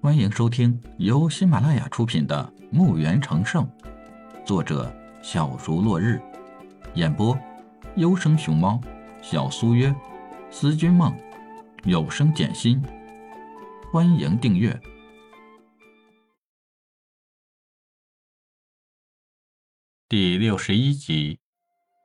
[0.00, 3.66] 欢迎收听由喜马拉雅出品的《墓园成圣》，
[4.46, 4.94] 作者
[5.24, 6.22] 小竹落日，
[6.94, 7.36] 演播
[7.96, 8.80] 优生熊猫、
[9.20, 9.92] 小苏约、
[10.52, 11.12] 思君梦、
[11.82, 12.80] 有声简心。
[13.92, 14.80] 欢迎订阅
[20.08, 21.40] 第六十一集。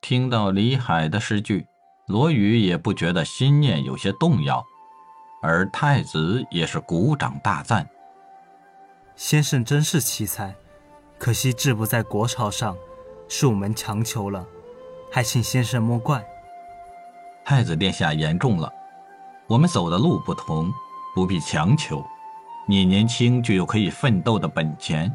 [0.01, 1.63] 听到李海的诗句，
[2.07, 4.65] 罗宇也不觉得心念有些动摇。
[5.43, 7.85] 而太子也是鼓掌大赞
[9.13, 10.55] ：“先生真是奇才，
[11.19, 12.77] 可惜志不在国朝上，
[13.27, 14.47] 是我们强求了，
[15.11, 16.25] 还请先生莫怪。”
[17.43, 18.71] 太子殿下言重了，
[19.45, 20.71] 我们走的路不同，
[21.13, 22.01] 不必强求。
[22.65, 25.13] 你年轻就有可以奋斗的本钱，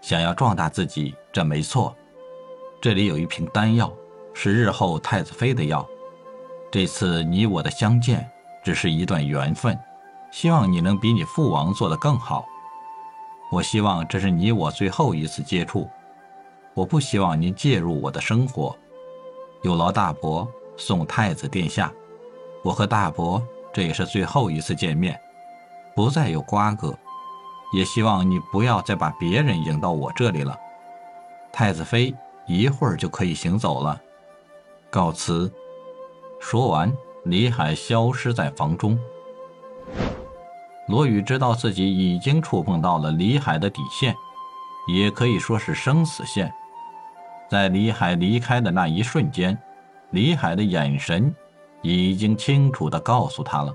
[0.00, 1.96] 想要壮大自己，这没错。
[2.80, 3.92] 这里有一瓶丹药，
[4.34, 5.88] 是日后太子妃的药。
[6.68, 8.28] 这次你我的相见。
[8.62, 9.78] 只是一段缘分，
[10.30, 12.44] 希望你能比你父王做得更好。
[13.50, 15.88] 我希望这是你我最后一次接触，
[16.74, 18.74] 我不希望您介入我的生活。
[19.62, 21.92] 有劳大伯送太子殿下，
[22.64, 25.20] 我和大伯这也是最后一次见面，
[25.94, 26.96] 不再有瓜葛。
[27.74, 30.54] 也希望你不要再把别人引到我这里了。
[31.52, 32.14] 太子妃
[32.46, 34.00] 一会儿就可以行走了，
[34.90, 35.50] 告辞。
[36.40, 36.92] 说完。
[37.24, 38.98] 李海消失在房中。
[40.88, 44.14] 罗宇知道自己已经触碰到了李海的底线，
[44.88, 46.52] 也可以说是生死线。
[47.48, 49.56] 在李海离开的那一瞬间，
[50.10, 51.32] 李海的眼神
[51.80, 53.72] 已经清楚地告诉他了：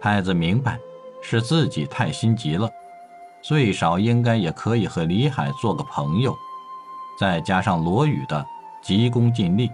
[0.00, 0.78] 太子明白，
[1.20, 2.70] 是自己太心急了，
[3.42, 6.32] 最少应该也可以和李海做个朋友。
[7.18, 8.46] 再加上罗宇的
[8.80, 9.68] 急功近利。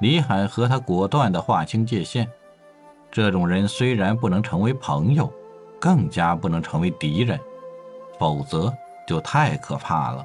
[0.00, 2.28] 李海和他果断地划清界限。
[3.10, 5.32] 这种人虽然不能成为朋友，
[5.80, 7.40] 更加不能成为敌人，
[8.18, 8.72] 否则
[9.06, 10.24] 就太可怕了。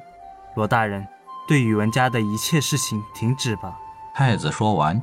[0.56, 1.06] 罗大人，
[1.48, 3.78] 对宇文家的一切事情停止吧。
[4.14, 5.00] 太子说完，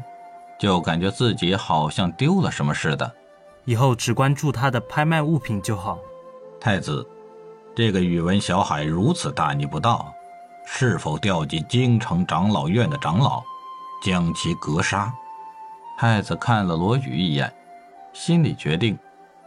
[0.59, 3.11] 就感觉自己好像丢了什么似的。
[3.65, 5.97] 以后只关注他的拍卖物品就好。
[6.61, 7.07] 太子，
[7.75, 10.13] 这个宇文小海如此大逆不道，
[10.65, 13.41] 是否调集京城长老院的长老？
[14.01, 15.13] 将其格杀。
[15.97, 17.53] 太子看了罗宇一眼，
[18.13, 18.97] 心里决定：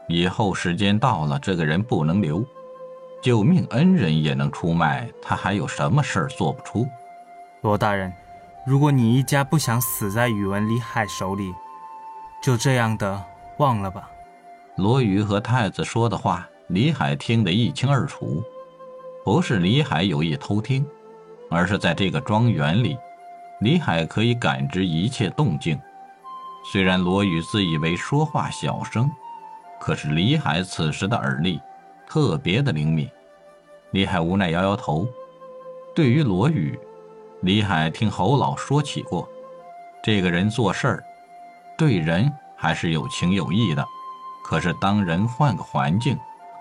[0.09, 2.45] 以后时间到了，这个人不能留。
[3.23, 6.87] 救命恩人也能出卖，他还有什么事儿做不出？
[7.61, 8.13] 罗大人，
[8.67, 11.55] 如果你一家不想死在宇文李海手里，
[12.43, 13.25] 就这样的
[13.59, 14.11] 忘了吧。
[14.77, 18.43] 罗宇和太子说的话，李海听得一清二楚。
[19.25, 20.85] 不是李海有意偷听，
[21.49, 22.99] 而是在这个庄园里。
[23.63, 25.81] 李海可以感知一切动静，
[26.65, 29.09] 虽然罗宇自以为说话小声，
[29.81, 31.61] 可是李海此时的耳力
[32.05, 33.09] 特别的灵敏。
[33.93, 35.07] 李海无奈摇摇头。
[35.95, 36.77] 对于罗宇，
[37.43, 39.29] 李海听侯老说起过，
[40.03, 41.05] 这个人做事儿，
[41.79, 43.87] 对人还是有情有义的。
[44.45, 46.19] 可是当人换个环境，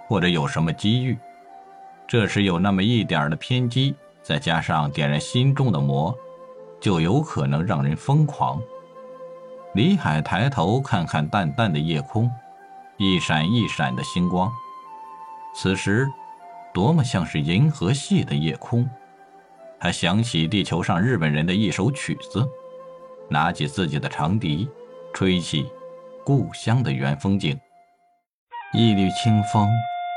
[0.08, 1.18] 或者有什么机遇，
[2.08, 6.16] 这时有那么一点的偏激，再加上点燃心中的魔。
[6.82, 8.60] 就有可能让人疯狂。
[9.76, 12.30] 李海抬头看看淡淡的夜空，
[12.98, 14.52] 一闪一闪的星光，
[15.56, 16.06] 此时
[16.74, 18.90] 多么像是银河系的夜空。
[19.80, 22.46] 他想起地球上日本人的一首曲子，
[23.30, 24.70] 拿起自己的长笛，
[25.14, 25.72] 吹起
[26.26, 27.58] 故乡的原风景。
[28.74, 29.70] 一缕清风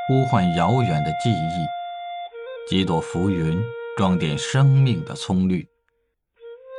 [0.07, 3.59] 呼唤遥远的记忆，几朵浮云
[3.97, 5.67] 装点生命的葱绿。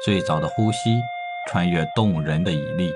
[0.05, 1.01] 最早的呼吸，
[1.49, 2.93] 穿越动人的绮丽，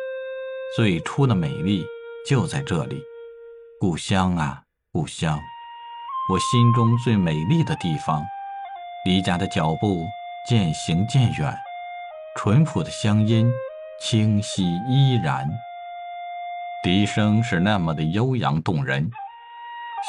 [0.76, 1.84] 最初的美丽
[2.24, 3.02] 就在这里。
[3.80, 4.62] 故乡啊，
[4.92, 5.40] 故乡，
[6.32, 8.24] 我心中最美丽的地方。
[9.06, 10.06] 离家的脚步
[10.48, 11.52] 渐行渐远，
[12.38, 13.52] 淳朴的乡音
[14.00, 15.50] 清晰依然。
[16.84, 19.10] 笛声是那么的悠扬动人，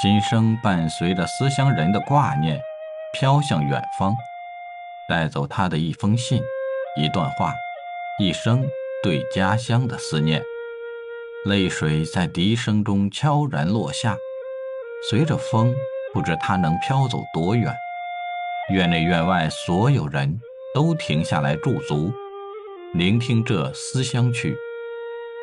[0.03, 2.61] 心声伴随着思乡人的挂念，
[3.15, 4.15] 飘向远方，
[5.09, 6.43] 带走他的一封信。
[6.97, 7.55] 一段话，
[8.19, 8.69] 一生
[9.03, 10.43] 对家乡的思念，
[11.45, 14.19] 泪水在笛声中悄然落下，
[15.09, 15.73] 随着风，
[16.13, 17.73] 不知它能飘走多远。
[18.73, 20.39] 院内院外所有人
[20.75, 22.13] 都停下来驻足，
[22.95, 24.57] 聆听这思乡曲。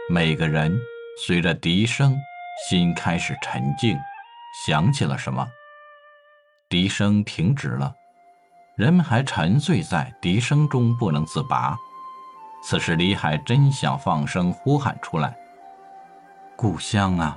[0.10, 0.78] 每个人
[1.26, 2.18] 随着笛声，
[2.70, 3.98] 心开始沉静，
[4.66, 5.48] 想起了什么。
[6.70, 7.94] 笛声停止了。
[8.78, 11.76] 人们还沉醉在笛声中不能自拔。
[12.62, 15.36] 此时，李海真想放声呼喊出来
[16.56, 17.36] ：“故乡啊，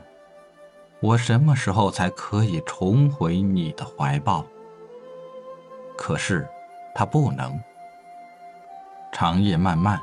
[1.01, 4.45] 我什么时候才可以重回你的怀抱？
[5.97, 6.47] 可是，
[6.95, 7.59] 他不能。
[9.11, 9.99] 长夜漫漫，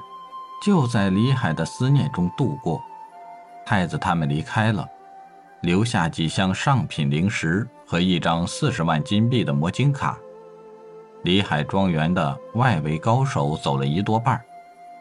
[0.65, 2.81] 就在李海的思念中度过。
[3.63, 4.89] 太子他们离开了，
[5.61, 10.17] 留下几箱上品灵石和一张四十万金币的魔晶卡。
[11.27, 14.41] 李海庄园的外围高手走了一多半，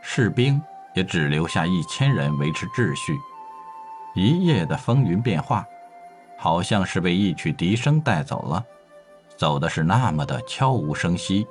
[0.02, 0.61] 士兵
[0.93, 3.17] 也只留下一千人维持秩序。
[4.12, 5.64] 一夜的风云变化。
[6.37, 8.62] 好像是被一曲笛声带走了，
[9.37, 11.46] 走的是那么的悄无声息。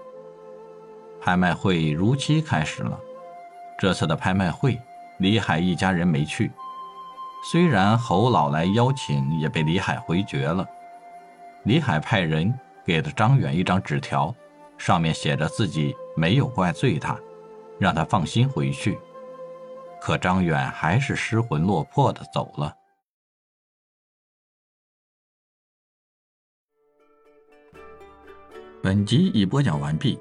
[1.22, 3.00] 拍卖会如期开始了。
[3.80, 4.80] 这次的拍卖会，
[5.20, 6.52] 李海一家人没去。
[7.50, 10.68] 虽然侯老来邀请，也被李海回绝了。
[11.64, 12.54] 李海派人
[12.86, 14.36] 给了张远一张纸条，
[14.78, 17.20] 上面写着自己没有怪罪他，
[17.80, 18.98] 让他放心回去。
[20.02, 22.76] 可张远还是失魂落魄的走了。
[28.84, 30.20] 本集已播讲完毕，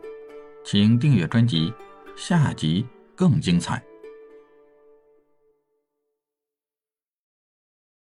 [0.64, 1.70] 请订阅专辑，
[2.16, 3.82] 下集更精彩。